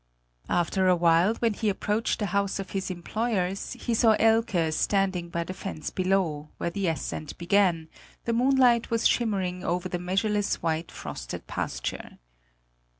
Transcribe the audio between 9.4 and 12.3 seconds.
over the measureless white frosted pasture.